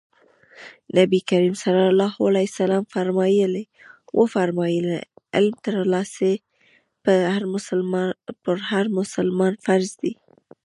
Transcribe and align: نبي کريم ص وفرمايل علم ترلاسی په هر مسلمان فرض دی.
نبي 0.97 1.19
کريم 1.29 1.55
ص 1.61 1.65
وفرمايل 4.19 4.87
علم 5.35 5.55
ترلاسی 5.65 6.33
په 8.43 8.57
هر 8.71 8.85
مسلمان 9.13 9.53
فرض 9.65 9.91
دی. 10.01 10.13